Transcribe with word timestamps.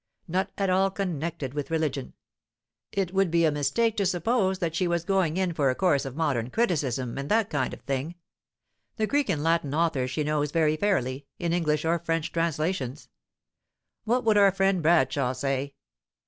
Not 0.27 0.51
at 0.57 0.71
all 0.71 0.89
connected 0.89 1.53
with 1.53 1.69
religion; 1.69 2.15
it 2.91 3.13
would 3.13 3.29
be 3.29 3.45
a 3.45 3.51
mistake 3.51 3.95
to 3.97 4.05
suppose 4.07 4.57
that 4.57 4.73
she 4.73 4.85
has 4.85 5.03
been 5.05 5.13
going 5.13 5.37
in 5.37 5.53
for 5.53 5.69
a 5.69 5.75
course 5.75 6.05
of 6.05 6.15
modern 6.15 6.49
criticism, 6.49 7.19
and 7.19 7.29
that 7.29 7.51
kind 7.51 7.71
of 7.71 7.81
thing. 7.81 8.15
The 8.95 9.05
Greek 9.05 9.29
and 9.29 9.43
Latin 9.43 9.75
authors 9.75 10.09
she 10.09 10.23
knows 10.23 10.49
very 10.49 10.75
fairly, 10.75 11.27
in 11.37 11.53
English 11.53 11.85
or 11.85 11.99
French 11.99 12.31
translations. 12.31 13.09
What 14.03 14.23
would 14.23 14.37
our 14.39 14.51
friend 14.51 14.81
Bradshaw 14.81 15.33
say? 15.33 15.75